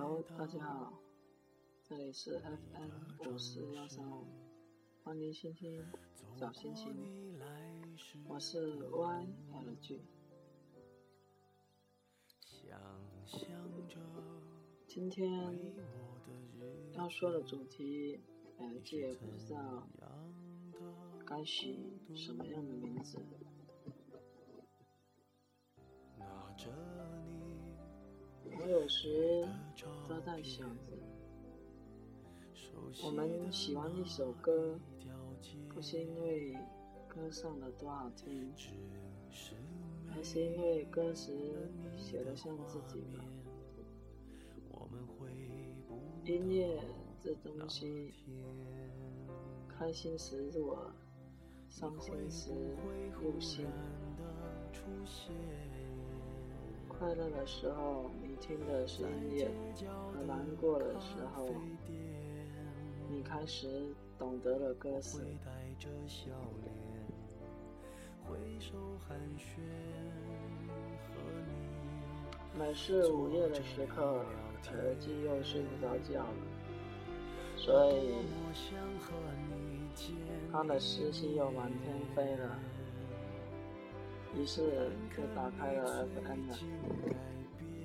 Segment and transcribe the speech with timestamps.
[0.00, 0.92] Hello，大家好，
[1.82, 4.28] 这里是 FM 五四幺三五，
[5.02, 5.84] 欢迎倾听
[6.36, 6.94] 小心情，
[8.28, 9.98] 我是 YLG。
[14.86, 15.58] 今天
[16.92, 18.20] 要说的主题
[18.56, 19.88] ，LG 也不知道
[21.26, 21.76] 该取
[22.14, 23.18] 什么样的名字。
[28.60, 29.46] 我有时
[30.08, 30.92] 都在想着，
[33.04, 34.78] 我们喜欢一首歌，
[35.68, 36.52] 不是因为
[37.06, 38.52] 歌唱的多好听，
[40.08, 41.32] 还是因为歌词
[41.96, 43.24] 写的像自己吧。
[46.24, 46.78] 音乐
[47.20, 48.12] 这东西，
[49.68, 50.76] 开心时入
[51.68, 52.50] 伤心时
[53.22, 53.66] 入心。
[56.98, 59.46] 快乐的时候，你听的是音乐；
[60.26, 61.48] 难过的时候，
[63.08, 65.22] 你开始懂得了歌词。
[72.58, 74.24] 每次午夜的时刻，
[74.72, 76.34] 耳机又睡不着觉了，
[77.56, 78.16] 所以
[80.50, 82.58] 他的思绪又满天飞了。
[84.38, 84.62] 于是
[85.16, 86.56] 就打开了 FM 了，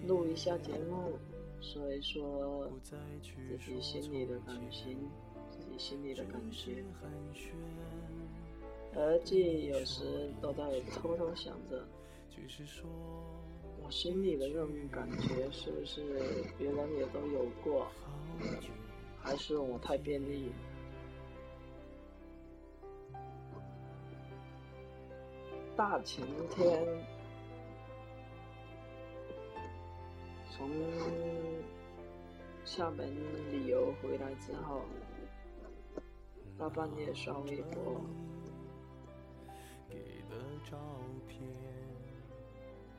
[0.08, 1.18] 录一下节目，
[1.59, 2.96] 说一说自
[3.58, 4.96] 己心里的感情，
[5.50, 6.84] 自己心里的感觉。
[8.96, 11.84] 而己有时都在偷偷想着，
[13.81, 16.04] 我心里的这种感觉是不是
[16.56, 17.88] 别人也都有过，
[19.20, 20.52] 还是我太便利？
[25.75, 26.85] 大晴天，
[30.51, 30.69] 从
[32.63, 33.11] 厦门
[33.51, 34.81] 旅游回来之后，
[36.59, 38.01] 大半夜刷微博，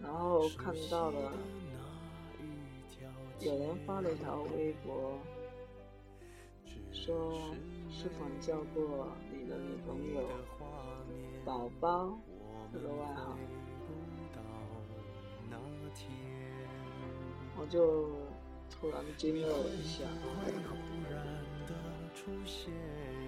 [0.03, 1.33] 然后看到了
[3.39, 5.17] 有人发了一条微博，
[6.91, 7.41] 说
[7.89, 10.27] 是否叫过你的女朋友
[11.45, 12.19] 宝宝。
[12.75, 13.39] 这个外号，
[17.57, 18.11] 我就
[18.69, 20.05] 突然惊愕了一下，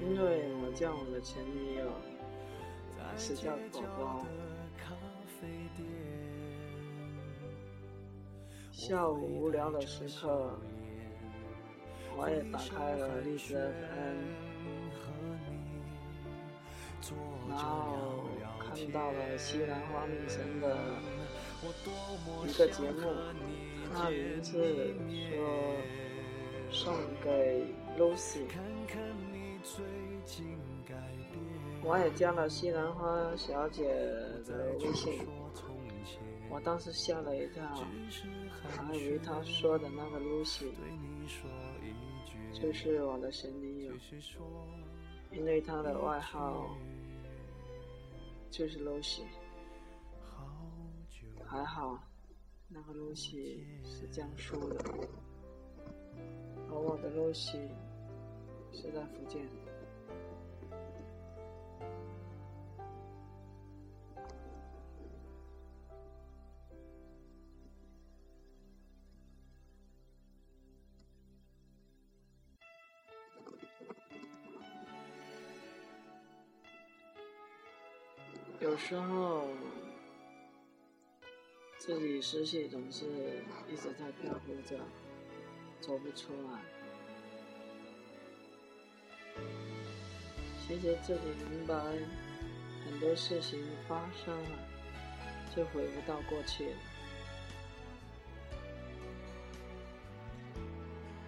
[0.02, 1.84] 因为我叫我的前女友
[3.16, 4.26] 是叫宝宝。
[8.72, 10.58] 下午无聊的时刻，
[12.16, 14.46] 我也打开了荔枝 FM。
[17.48, 18.25] 然后
[18.76, 20.76] 看到了西兰花女神的
[22.46, 23.10] 一个节目，
[23.90, 24.94] 它名字
[25.30, 25.74] 说
[26.70, 27.64] 送给
[27.98, 28.44] Lucy，
[31.82, 33.88] 我也加了西兰花小姐
[34.44, 35.26] 的微信，
[36.50, 37.66] 我当时吓了一跳，
[38.68, 40.66] 还以为她说的那个 Lucy
[42.52, 43.92] 就是我的神女友，
[45.32, 46.76] 因为她的外号。
[48.56, 49.20] 就是 Lucy，
[51.44, 52.02] 还好，
[52.68, 54.82] 那个 Lucy 是江苏的，
[56.70, 57.68] 而我的 Lucy
[58.72, 59.46] 是在福建。
[78.76, 79.48] 有时候，
[81.78, 83.06] 自己思绪总是
[83.72, 84.78] 一直在漂浮着，
[85.80, 86.60] 走不出来。
[90.60, 91.74] 其实自己明白，
[92.84, 94.58] 很多事情发生了，
[95.56, 96.76] 就回不到过去了。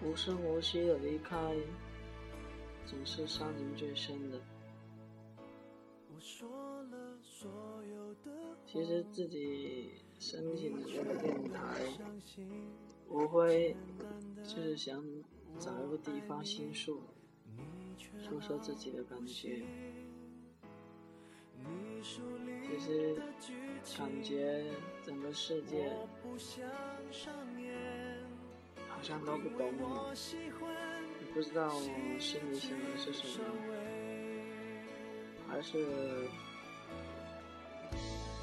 [0.03, 1.35] 无声无息的离开，
[2.85, 4.39] 总是伤人最深的。
[6.13, 6.68] 我说。
[8.71, 9.89] 其实自己
[10.19, 11.59] 申请的这个电台，
[13.07, 13.75] 我会
[14.43, 15.03] 就是想
[15.57, 17.01] 找一个地方倾诉，
[18.19, 19.63] 说说自己的感觉。
[22.63, 23.19] 其实
[23.97, 24.63] 感觉
[25.03, 25.91] 整个世界
[28.87, 30.13] 好像都不懂我，
[31.19, 33.47] 也不知道我心里想的是什么，
[35.47, 36.29] 还是。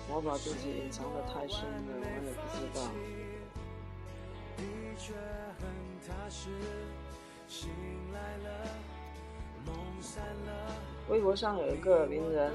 [0.08, 1.68] 我把自己隐藏的太深了，
[2.00, 2.80] 我也不知道。
[11.08, 12.52] 微博上有一个名人，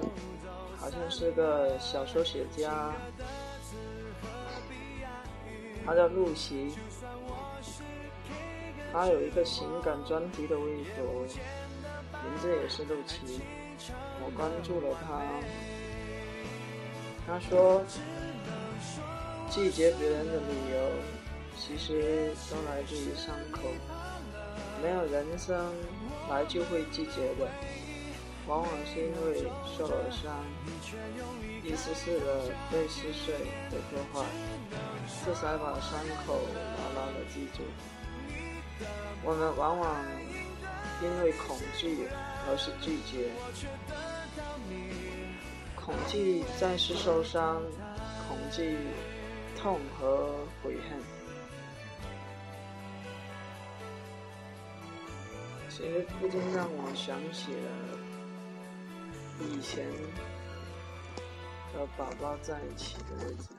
[0.78, 2.94] 好像是个小说写家，
[5.86, 6.74] 他叫陆琪，
[8.92, 11.26] 他有一个情感专题的微博，
[12.24, 13.42] 名字也是陆琪，
[14.24, 15.22] 我关注了他。
[17.28, 17.84] 他说，
[19.50, 20.92] 拒绝别人的理由，
[21.58, 23.60] 其实都来自于伤口。
[24.84, 25.74] 没有人生
[26.30, 27.48] 来就会拒绝的，
[28.48, 29.44] 往往是因为
[29.78, 30.44] 受了伤，
[31.64, 33.36] 一丝丝的被撕碎、
[33.70, 34.26] 被破坏，
[35.24, 37.64] 这才把伤口牢牢的记住。
[39.24, 40.04] 我们往往
[41.04, 42.08] 因为恐惧
[42.50, 43.30] 而是拒绝，
[45.92, 47.62] 恐惧暂时受伤，
[48.28, 48.78] 恐惧
[49.58, 50.98] 痛和悔恨。
[55.68, 57.70] 其实不禁让我想起了
[59.42, 59.86] 以前
[61.74, 63.50] 和宝宝在一起的日子。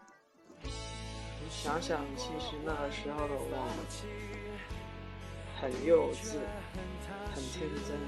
[1.51, 3.69] 想想，其实那个时候的我
[5.61, 6.39] 很幼稚，
[7.35, 7.99] 很天真，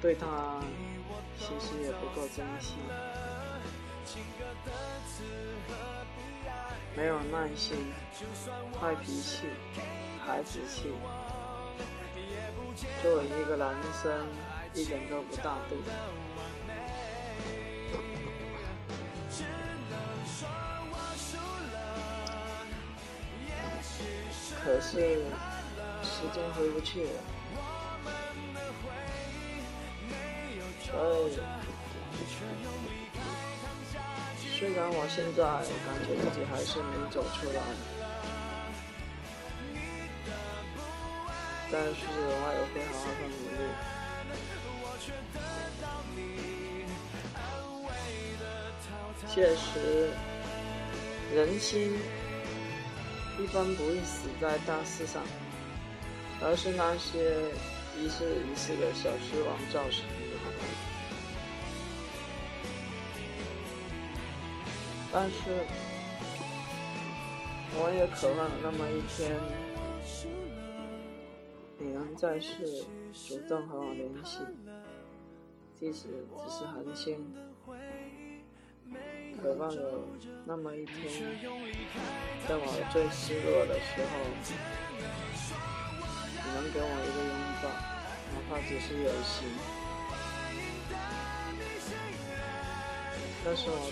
[0.00, 0.60] 对他
[1.38, 2.74] 其实也不够珍惜，
[6.96, 7.92] 没有耐心，
[8.80, 9.48] 坏脾气。
[10.24, 10.92] 孩子气，
[13.02, 14.26] 作为一个男生，
[14.74, 15.76] 一点都不大度。
[24.62, 25.24] 可是
[26.02, 27.20] 时间回不去了，
[30.90, 30.94] 所
[31.28, 31.36] 以
[34.58, 35.42] 虽然我现在
[35.86, 37.60] 感觉自己还是没走出来。
[41.70, 43.60] 但是我还有会好好的努力。
[49.28, 50.08] 确实，
[51.34, 52.00] 人心
[53.38, 55.22] 一般不会死在大事上，
[56.40, 57.52] 而是那些
[58.00, 60.02] 一次一次的小失望造成
[65.20, 65.34] 但是，
[67.74, 69.34] 我也渴望有那么一天。
[71.76, 74.38] 你能再次主动和我联系，
[75.74, 76.06] 即使
[76.38, 77.18] 只是寒暄，
[79.42, 80.06] 渴望有
[80.46, 81.10] 那么一天，
[82.46, 84.22] 在我最失落的时候，
[86.44, 87.66] 你能给我一个拥抱，
[88.34, 89.50] 哪怕只是友情。
[93.44, 93.90] 但是我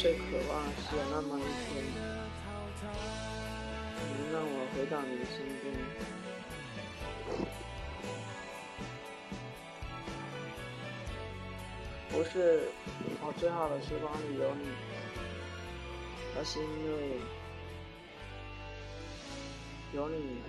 [0.00, 1.84] 最渴望是有那么一天，
[4.00, 5.76] 能让我回到你的身边。
[12.08, 12.70] 不是
[13.20, 14.70] 我最好的时光里有你，
[16.34, 16.66] 而是因
[16.96, 17.20] 为
[19.92, 20.40] 有你，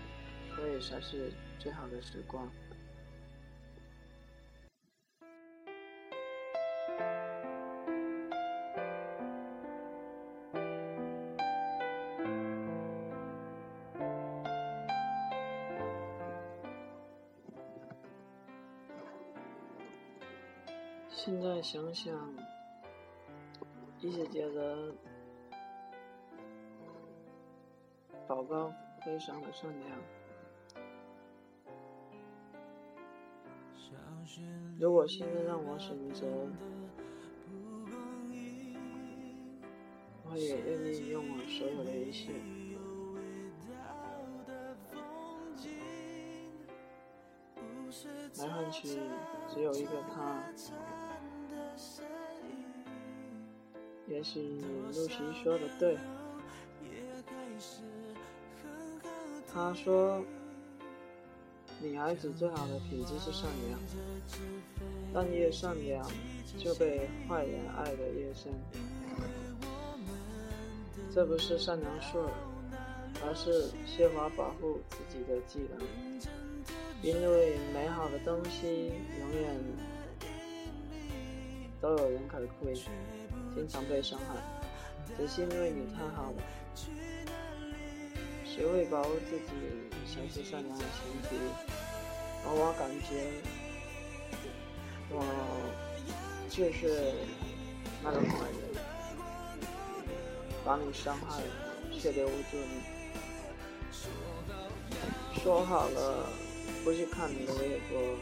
[0.56, 1.30] 所以才是
[1.60, 2.50] 最好的时光。
[21.92, 22.34] 在想想，
[24.00, 24.94] 一直觉得
[28.26, 28.72] 宝宝
[29.04, 29.92] 非常的善良。
[34.80, 36.26] 如果现在让我选择，
[40.24, 42.32] 我也愿意用我所有的一切，
[48.40, 48.88] 来换取
[49.50, 50.42] 只有一个他。
[54.12, 54.60] 也许
[54.94, 55.98] 露西说的对，
[59.52, 60.22] 他说，
[61.82, 63.80] 女孩子最好的品质是善良，
[65.14, 66.06] 但越善良
[66.58, 68.52] 就被坏人爱得越深。
[71.14, 72.34] 这不是善良错了，
[73.26, 75.88] 而是缺乏保护自己的技能。
[77.02, 79.58] 因为美好的东西永远
[81.80, 82.76] 都有人可窥。
[83.56, 84.36] 经常被伤害，
[85.18, 86.42] 只是因为你太好了。
[88.46, 89.46] 学会保护自己
[90.08, 91.38] 才是善良的前提。
[92.44, 93.32] 而我感觉，
[95.10, 95.24] 我
[96.50, 97.14] 就是
[98.04, 98.60] 那个坏人，
[100.66, 101.48] 把你伤害了。
[102.00, 102.82] 却留不住你。
[105.44, 106.30] 说好了
[106.84, 108.18] 不去看你的微博，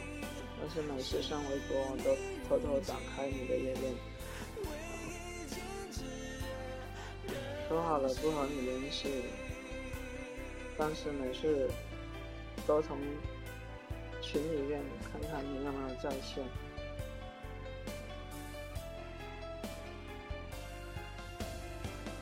[0.59, 2.13] 但是每次上微博都
[2.49, 3.95] 偷偷打开你的页面。
[7.69, 9.25] 说好了不和你联系，
[10.75, 11.69] 但是每次
[12.65, 12.97] 都从
[14.23, 16.43] 群里面看看你有没有在线。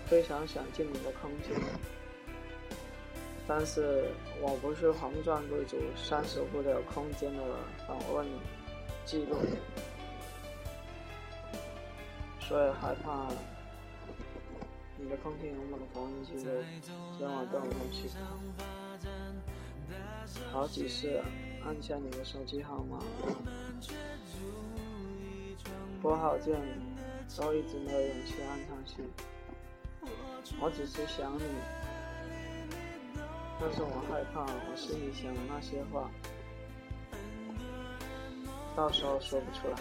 [0.06, 1.56] 非常想进你的空间，
[3.48, 4.12] 但是
[4.42, 7.44] 我不是黄钻贵族，删除不了空间的
[7.88, 8.28] 访问
[9.06, 9.38] 记录，
[12.42, 13.28] 所以害怕
[15.08, 16.52] 你的空间有我的访问记录，
[17.22, 18.10] 让我断过去。
[20.52, 21.22] 好几次
[21.66, 23.00] 按下你的手机号码，
[26.02, 26.60] 拨号键
[27.38, 29.02] 都一直没有勇气按上去。
[30.60, 31.44] 我只是想你，
[33.62, 36.12] 但是我害怕我心里想的那些话，
[38.76, 39.78] 到时候说不出来。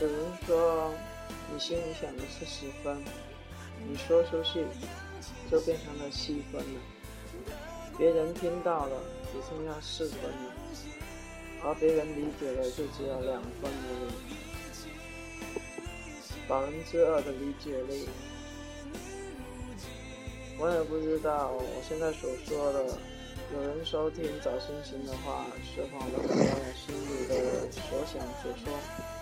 [0.00, 0.92] 有人说
[1.52, 3.02] 你心里想的是十分，
[3.88, 4.66] 你说出去
[5.48, 6.80] 就变成了七分了，
[7.96, 8.96] 别人听到了
[9.32, 10.52] 只剩下四分了，
[11.62, 14.34] 而别人理解了就只有两分而已。
[16.48, 18.08] 百分之二的理解力，
[20.58, 22.98] 我也不知道我现在所说的，
[23.54, 29.13] 有人收听找心情的话，是否能达到我心里的所想所说。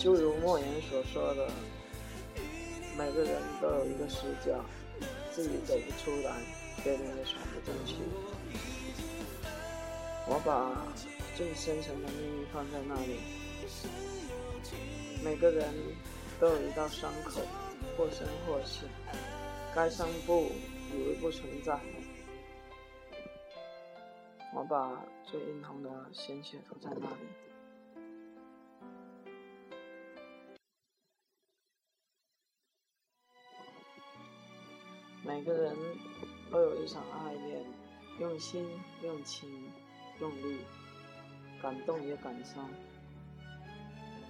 [0.00, 1.46] 就如莫言所说的，
[2.96, 4.64] 每个人都有一个死角，
[5.30, 6.40] 自己走不出来，
[6.82, 7.96] 别人也闯不进去。
[10.26, 10.74] 我把。
[11.36, 13.18] 最深沉的秘密放在那里。
[15.24, 15.72] 每个人
[16.38, 17.40] 都有一道伤口，
[17.96, 18.86] 或深或浅，
[19.74, 20.50] 该伤不
[20.92, 21.80] 以为不存在。
[24.54, 27.49] 我把最殷红的鲜血涂在那里。
[35.24, 35.76] 每个人
[36.50, 37.64] 都有一场爱恋，
[38.18, 38.66] 用心、
[39.02, 39.48] 用情、
[40.20, 40.58] 用力。
[41.62, 42.70] 感动也感伤，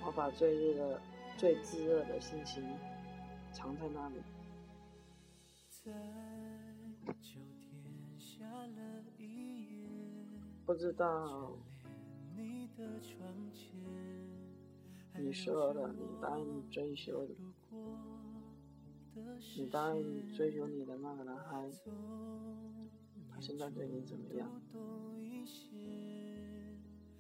[0.05, 1.01] 我把最热的、
[1.39, 2.61] 最炙热的心情
[3.53, 4.17] 藏在那里。
[5.71, 5.93] 在
[7.21, 7.71] 秋天
[8.19, 9.89] 下了一夜
[10.67, 11.53] 不知道
[15.17, 17.35] 你说的，你答应追求的，
[19.57, 21.71] 你答应追求你的那个男孩，
[23.31, 24.49] 他现在对你怎么样？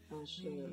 [0.08, 0.68] 但是，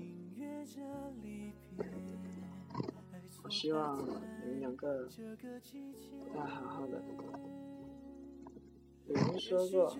[3.44, 4.10] 我希望你
[4.46, 5.08] 们两个
[6.36, 7.02] 要好好的。
[9.06, 9.96] 有人说过，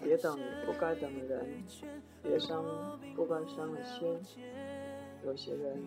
[0.00, 1.64] 别等不该等的人，
[2.22, 2.64] 别伤
[3.14, 4.20] 不该伤的心。
[5.24, 5.82] 有些人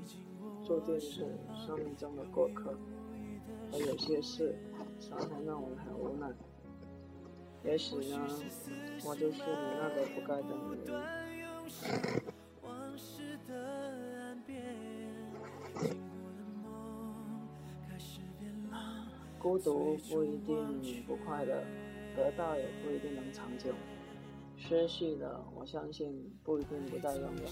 [0.66, 1.26] 注定是
[1.56, 2.78] 生命中的过客，
[3.72, 4.58] 而有些事
[5.00, 6.32] 常常让我们很无奈。
[7.64, 8.28] 也许呢，
[9.06, 9.44] 我就是你
[9.78, 10.90] 那个不该等的人。
[19.38, 21.64] 孤独不一定不快乐，
[22.16, 23.74] 得到也不一定能长久，
[24.58, 27.44] 失去的我相信不一定不再拥有。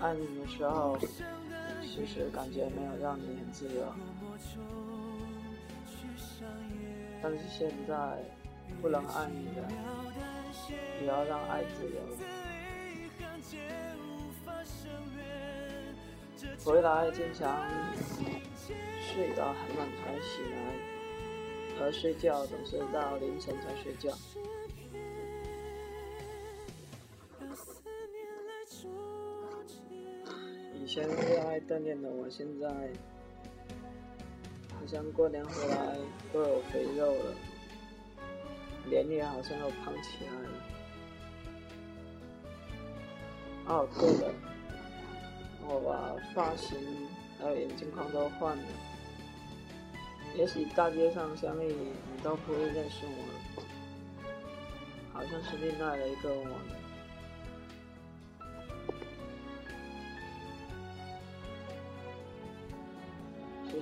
[0.00, 0.98] 爱你的时候，
[1.82, 3.92] 其实感觉没有让你很自由。
[7.22, 8.22] 但是现在
[8.82, 9.68] 不能爱你了，
[11.00, 12.00] 也要让爱自由。
[16.64, 17.64] 回来经常
[19.00, 20.56] 睡到很晚才醒来，
[21.80, 24.10] 而睡觉总是到凌晨才睡觉。
[30.86, 32.68] 以前热爱锻炼的我，现在。
[34.70, 35.96] 好像过年回来
[36.32, 37.34] 都有肥肉了，
[38.88, 40.48] 脸也好像又胖起来了。
[43.66, 44.32] 哦，对了，
[45.66, 46.78] 我把发型
[47.40, 48.64] 还有眼镜框都换了。
[50.36, 53.66] 也许大街上相遇，你都不会认识我了，
[55.12, 56.46] 好像是另外的一个我。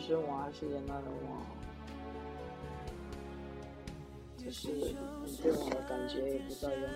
[0.04, 1.40] 其实我还是原来的我，
[4.36, 4.94] 只是你
[5.40, 6.86] 对我的感觉也不再拥有，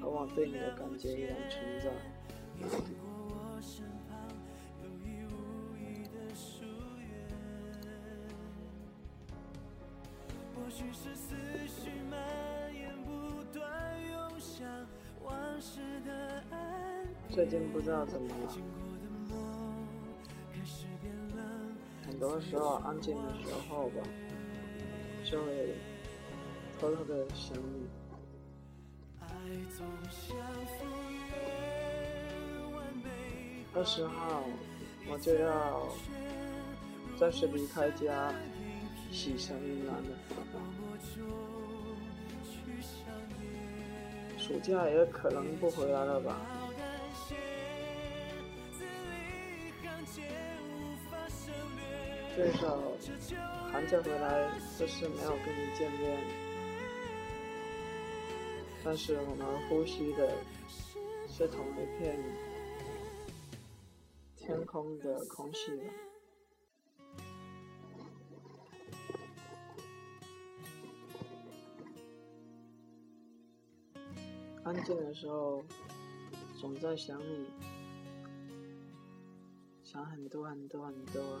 [0.00, 1.90] 而我对你的感觉依然存在。
[17.30, 18.34] 最近不知道怎么了，
[22.18, 24.02] 很多时候安静的时候吧，
[25.22, 25.74] 就会
[26.80, 27.86] 偷偷的想你。
[33.74, 34.42] 二十号
[35.10, 35.86] 我就要
[37.20, 38.32] 暂时离开家，
[39.12, 40.06] 喜神迎来了。
[44.38, 46.40] 暑假也可能不回来了吧。
[52.36, 52.78] 最少
[53.72, 56.20] 寒假回来就是没有跟你见面，
[58.84, 60.30] 但是我们呼吸的
[61.26, 62.14] 是同一片
[64.36, 65.80] 天空的空气。
[74.62, 75.64] 安静的时候，
[76.60, 77.46] 总在想你，
[79.82, 81.40] 想很多很多很多。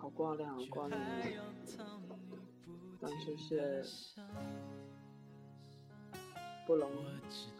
[0.00, 1.36] 好挂念，好挂念你，
[2.98, 3.82] 但是却
[6.66, 6.88] 不能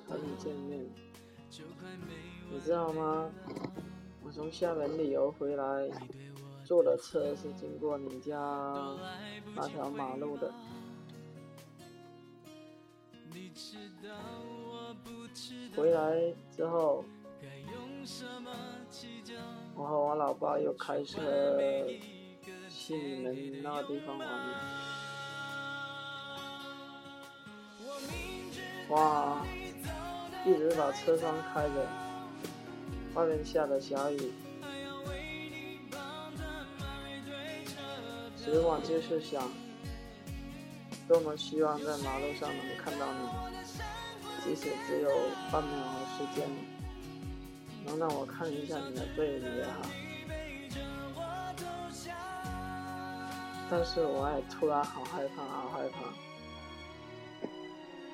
[0.09, 0.89] 和你见面。
[2.51, 3.31] 你知道吗？
[4.25, 5.91] 我从厦门旅游回来，
[6.65, 8.37] 坐的车是经过你家
[9.55, 10.51] 那条马路的。
[15.77, 17.05] 回来之后，
[19.75, 21.21] 我和我老爸又开车。
[22.71, 24.29] 去你们那个地方玩
[28.91, 29.45] 哇，
[30.47, 31.87] 一直把车窗开着，
[33.15, 34.33] 外面下着小雨。
[38.37, 39.49] 其实我就是想，
[41.07, 43.29] 多么希望在马路上能看到你，
[44.43, 45.11] 即使只有
[45.53, 46.49] 半秒的时间，
[47.85, 49.83] 能让我看一下你的背影也好。
[53.71, 56.13] 但是我也突然好害怕，好害怕，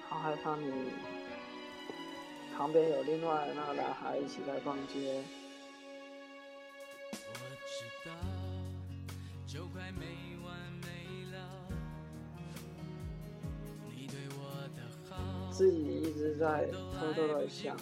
[0.07, 0.92] 好害怕你
[2.55, 5.25] 旁边有另外那个男孩一起在逛街。
[15.51, 16.66] 自己一直在
[17.01, 17.75] 偷偷的想。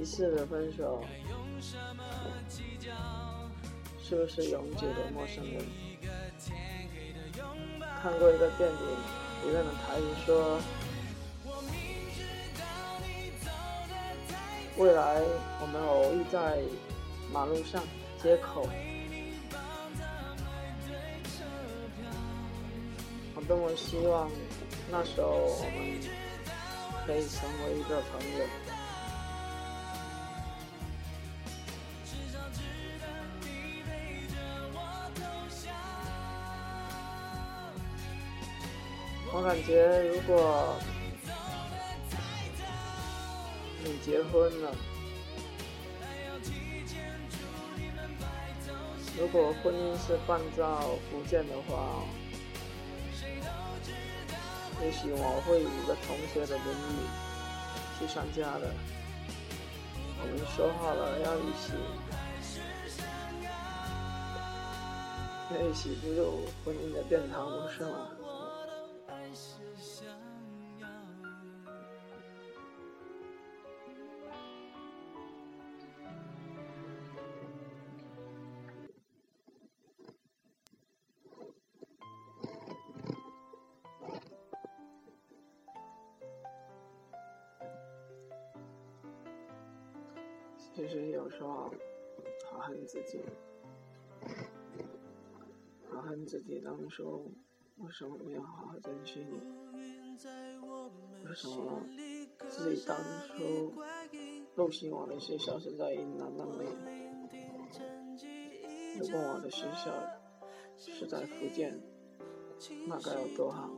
[0.00, 1.04] 一次的分手，
[4.02, 5.62] 是不是永久的陌生人？
[8.02, 8.74] 看过一个电影，
[9.44, 10.58] 里面的台词说
[14.78, 15.20] ：“未来
[15.60, 16.62] 我们偶遇在
[17.30, 17.84] 马路上、
[18.22, 18.66] 街口，
[23.34, 24.30] 我多么希望
[24.90, 26.00] 那时候我们
[27.06, 28.46] 可以成为一个朋友。”
[39.32, 40.76] 我感觉，如果
[43.84, 44.74] 你结婚了，
[49.16, 50.64] 如果婚姻是办在
[51.10, 52.02] 福建的话，
[54.82, 57.06] 也许我会以一个同学的名义
[57.98, 58.74] 去参加的。
[60.22, 61.72] 我们说好了要一起，
[65.54, 68.08] 要一起步入婚姻的殿堂，不是吗？
[91.40, 91.72] 说
[92.50, 93.18] 好恨自己，
[95.88, 97.32] 好恨自己当初
[97.78, 99.40] 为什么没有好好珍惜你？
[101.26, 101.82] 为什么
[102.46, 102.94] 自己当
[103.26, 103.72] 初
[104.54, 106.68] 入侵我的学校是在云南那里？
[108.98, 109.90] 如果我的学校
[110.76, 111.80] 是在福建，
[112.86, 113.70] 那该有多好？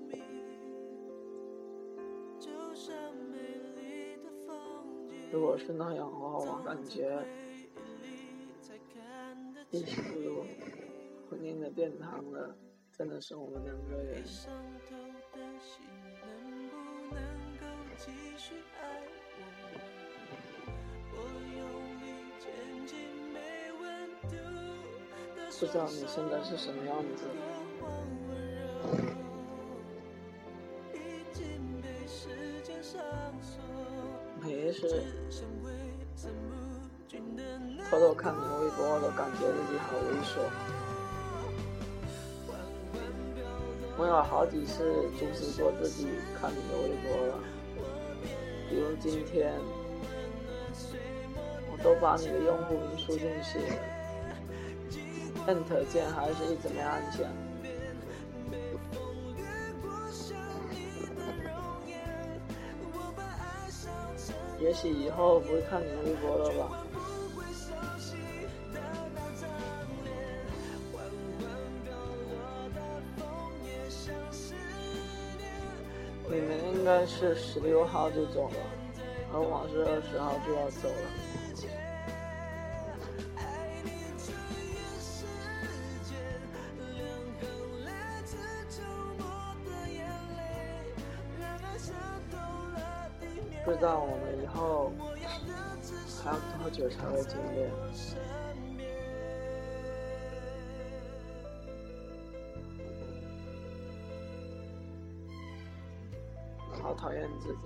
[5.31, 7.25] 如果是那样的话，我感觉
[9.72, 10.44] 一起步入
[11.30, 12.54] 婚姻的殿堂了，
[12.92, 14.22] 真的是我们两个人。
[25.58, 27.24] 不知道你现在是什么样子？
[34.42, 35.02] 没事。
[37.90, 40.40] 偷偷看你微博，都感觉自己好猥琐。
[43.98, 46.09] 我有好几次阻止过自己
[46.40, 47.38] 看你的微博了，
[48.70, 49.53] 比如今天，
[51.70, 53.61] 我都把你的用户名输进去
[55.46, 57.25] ，Enter 键还是一直没按下。
[64.59, 66.87] 也许以后不会看你微博了吧？
[77.02, 78.54] 该是十六号就走了，
[79.32, 80.94] 而我是二十号就要走了。
[93.64, 94.92] 不知道我们以后
[96.22, 97.68] 还要多久才会见面？
[106.83, 107.59] 好讨厌自己。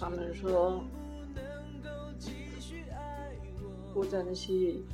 [0.00, 0.82] 他们说
[3.92, 4.86] 不珍惜，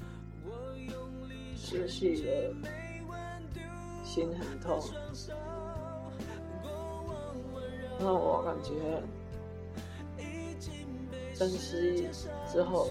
[1.55, 2.55] 失去了，
[4.03, 4.83] 心很痛。
[8.01, 9.03] 那我感觉
[11.35, 12.09] 珍惜
[12.51, 12.91] 之后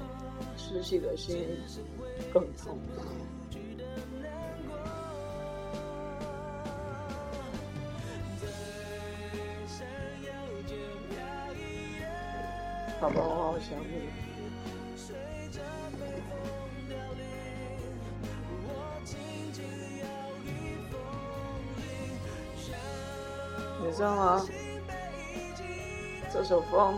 [0.56, 1.46] 失去的心
[2.32, 2.78] 更痛。
[13.04, 14.08] 宝宝，我好想你。
[23.86, 24.48] 你知道吗？
[26.32, 26.98] 这首风，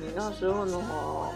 [0.00, 1.32] 你那时候的我，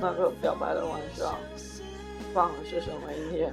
[0.00, 1.38] 那个表白的晚上
[2.34, 3.52] 放的是什么音乐？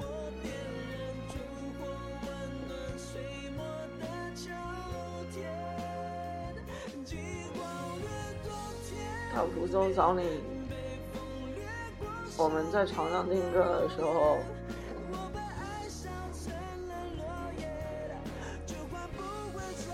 [9.44, 10.24] 到福州找你，
[12.38, 14.38] 我们在床上听歌的时候，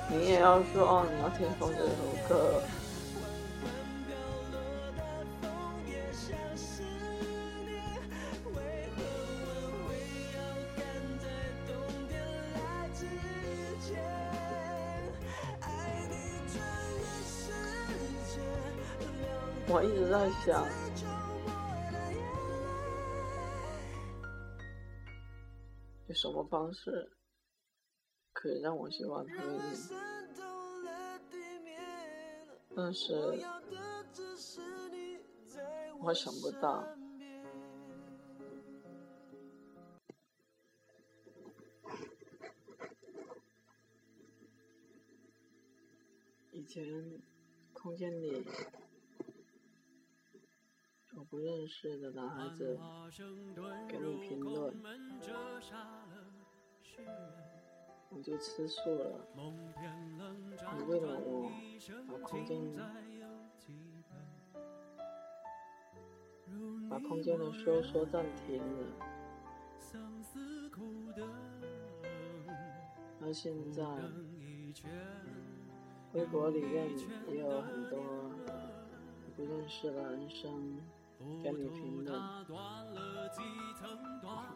[0.08, 2.62] 你也要说哦你要听风这首歌。
[20.00, 20.66] 直在想，
[26.08, 27.12] 有什么方式
[28.32, 29.76] 可以让我喜欢他一点？
[32.74, 33.14] 但是，
[36.00, 36.88] 我想不到。
[46.54, 46.82] 以前
[47.74, 48.48] 空间里。
[51.30, 52.76] 不认识的男孩子
[53.88, 54.74] 给你评论，
[58.10, 59.28] 我就吃醋了。
[59.36, 61.52] 你为了我
[62.08, 62.60] 把空间
[66.90, 68.88] 把空间的收缩暂停了，
[73.22, 73.86] 而现在
[76.14, 76.90] 微博里面
[77.28, 78.00] 也有很多
[79.38, 80.82] 不认识的男生。
[81.44, 82.46] 跟你平等，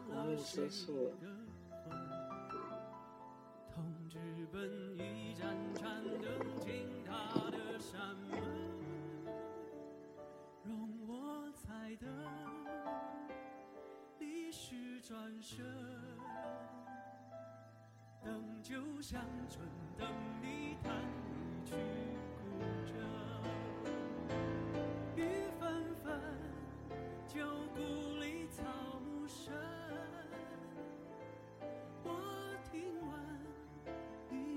[0.08, 1.12] 无论吃醋。
[18.22, 20.08] 灯就像春灯
[20.40, 20.96] 里弹
[21.28, 21.76] 一曲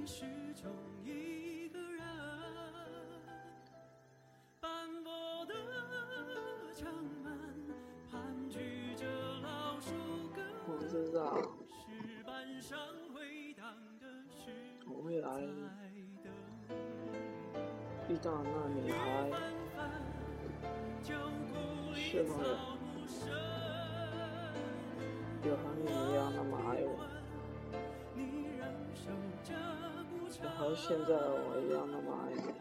[0.08, 0.24] 始
[0.56, 0.72] 终
[1.04, 2.02] 一个人，
[4.62, 5.54] 斑驳的
[6.74, 6.88] 城
[7.22, 7.38] 门
[8.10, 9.06] 盘踞着
[9.42, 9.92] 老树
[10.34, 10.46] 根。
[10.66, 11.44] 我知道。
[14.86, 15.42] 我会来
[18.08, 19.30] 遇到那女孩，
[21.94, 22.42] 是否
[25.44, 26.97] 有和你一样那么爱我？
[29.52, 32.54] 有和现在我一样那么爱你？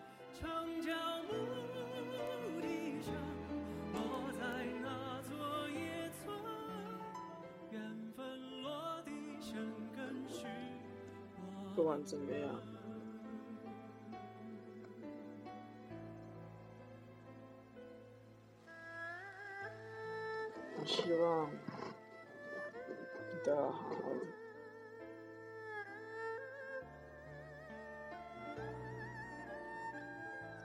[11.74, 12.48] 不管怎么样，
[20.78, 21.56] 我希望你
[23.44, 24.45] 都要好好的。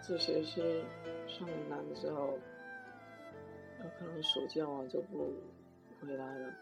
[0.02, 0.84] 这学期
[1.28, 2.38] 上南的时候，
[3.80, 5.32] 有可能暑假我就不
[6.02, 6.54] 回来了。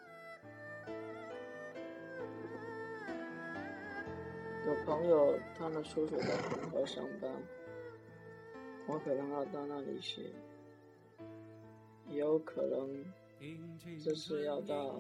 [4.68, 7.32] 有朋友，他们叔叔在红河上班，
[8.88, 10.34] 我可能要到那里去。
[12.08, 13.06] 也有可能，
[14.04, 15.00] 这是要到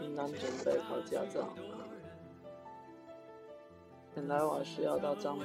[0.00, 1.54] 云南准备考驾照。
[4.14, 5.44] 本来我是要到漳浦，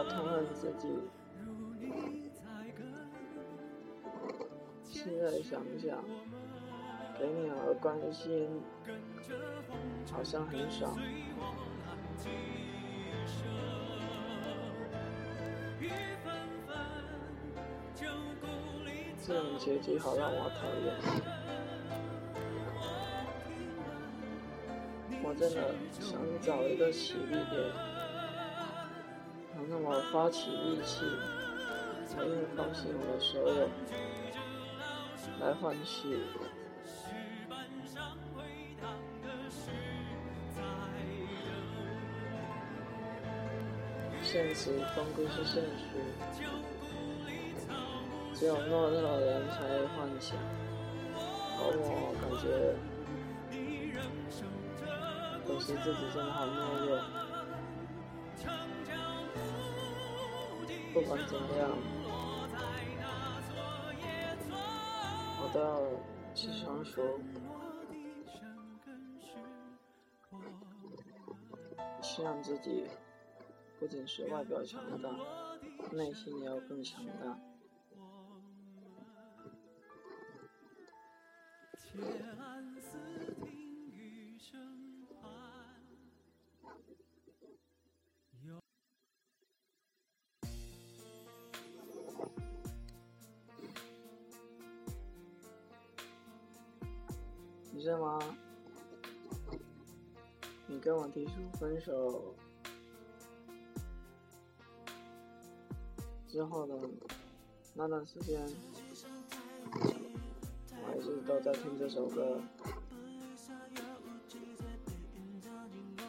[0.00, 0.88] 好痛恨自己。
[4.82, 6.02] 现在想想，
[7.18, 8.48] 给你的关心
[10.10, 10.96] 好像很少。
[19.22, 20.96] 这种结局好让我讨厌。
[25.22, 27.89] 我真的想找一个起力点，
[29.70, 31.04] 让我发起力气，
[32.04, 33.68] 才愿放弃我的所有，
[35.38, 36.18] 来换取
[44.20, 45.86] 现实终归是现实。
[48.34, 50.36] 只有懦弱的人才会幻想，
[51.58, 52.44] 而我感觉，
[55.46, 56.98] 可惜自己真的好懦弱。
[60.92, 61.70] 不管怎么样，
[65.40, 65.80] 我都要
[66.34, 67.20] 去成熟，
[72.02, 72.88] 希望自己
[73.78, 75.08] 不仅是外表强大，
[75.92, 77.38] 内心也要更强大。
[81.92, 82.00] 你
[97.90, 98.20] 知道吗？
[100.68, 102.36] 你跟我提出分手
[106.28, 106.78] 之后的
[107.74, 108.40] 那段时间。
[110.96, 112.40] 一直都在听这首歌，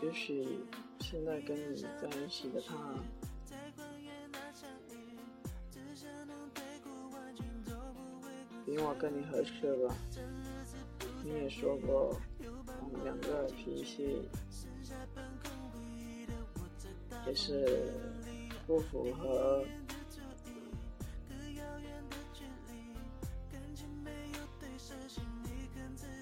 [0.04, 0.60] 也许
[1.00, 2.76] 现在跟你在一起的他，
[8.66, 9.96] 比我跟你合适吧。
[11.24, 12.20] 你也说过，
[12.82, 14.28] 我们两个脾气
[17.28, 17.94] 也是
[18.66, 19.64] 不符合。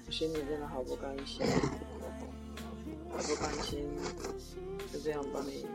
[0.06, 1.46] 我心里真的好不甘心，
[3.08, 3.88] 好不甘心，
[4.92, 5.66] 就这样把你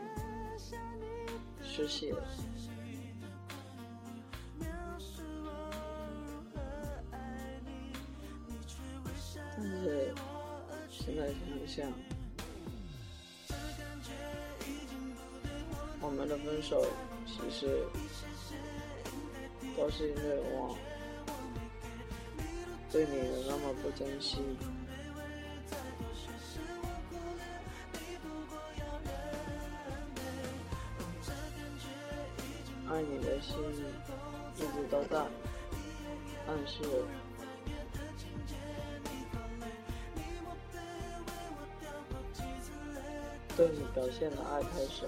[1.64, 2.22] 失去了。
[11.76, 11.92] 想，
[16.00, 16.82] 我们的分手
[17.26, 17.84] 其实
[19.76, 20.74] 都是因为我
[22.90, 24.38] 对你的那么不珍惜。
[32.88, 33.54] 爱你的心
[34.54, 35.26] 一直都在，
[36.46, 36.80] 但是
[43.56, 45.06] 对你表现的爱太少。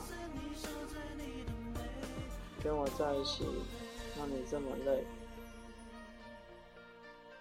[2.62, 3.44] 跟我在一起
[4.16, 5.04] 让你这么累，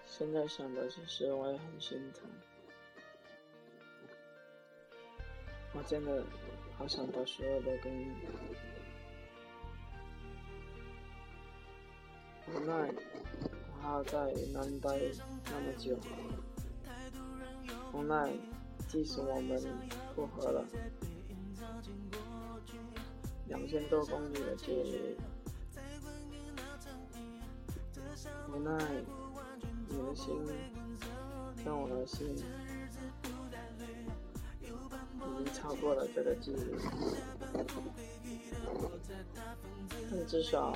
[0.06, 2.22] 现在想的其实我也很心疼。
[5.72, 6.24] 我真的
[6.76, 8.12] 好想把所有都跟你。
[12.46, 12.94] 无奈，
[13.72, 14.88] 我还要在云南待
[15.46, 15.98] 那么久。
[17.92, 18.32] 无奈，
[18.88, 19.60] 即使我们
[20.14, 20.64] 复合了，
[23.46, 25.16] 两千多公里的距离。
[28.50, 28.76] 无奈，
[29.88, 30.34] 你的心
[31.64, 32.34] 跟我的心
[34.66, 36.74] 已经超过了这个距离，
[40.10, 40.74] 但至少。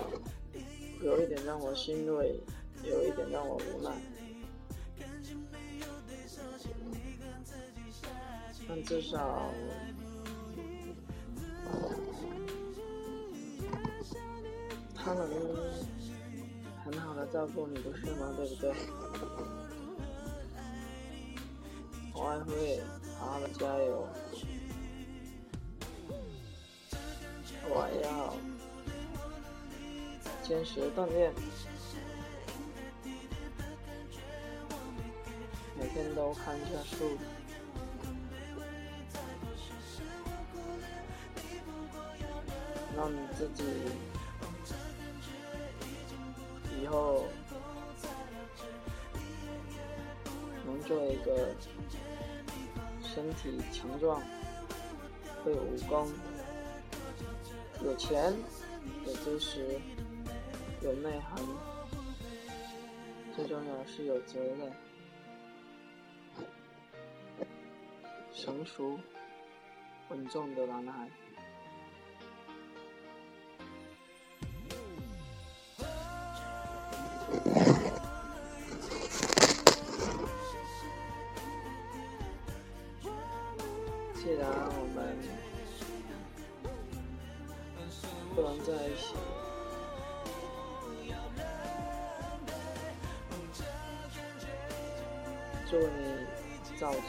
[1.03, 2.39] 有一点让我欣慰，
[2.85, 3.91] 有一点让我无奈，
[8.69, 9.51] 但至少
[14.95, 15.29] 他能
[16.85, 18.33] 很好的照顾你，不是吗？
[18.37, 18.73] 对不对？
[22.15, 22.81] 我还会
[23.19, 24.09] 好好的加油，
[27.69, 28.35] 我要。
[30.43, 31.33] 坚持锻炼，
[35.79, 37.17] 每天都看一下书，
[43.49, 43.65] 自己
[46.81, 47.25] 以后
[50.67, 51.55] 能做一个
[53.03, 54.23] 身体强壮、
[55.45, 56.11] 会武功、
[57.83, 58.35] 有钱、
[59.07, 59.81] 有知识。
[60.85, 61.41] 有内涵，
[63.37, 64.73] 最重要是有责任，
[68.35, 68.99] 成熟、
[70.09, 71.09] 稳重的男孩。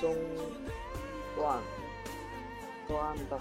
[0.03, 0.13] 中
[1.33, 1.61] 断
[2.89, 3.39] 断的